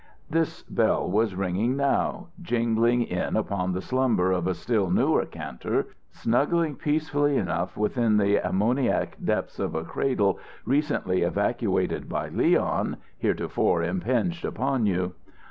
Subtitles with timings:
[0.31, 5.89] This bell was ringing now, jingling in upon the slumber of a still newer Kantor,
[6.09, 13.83] snuggling peacefully enough within the ammoniac depths of a cradle recently evacuated by Leon, heretofore
[13.83, 15.13] impinged upon you.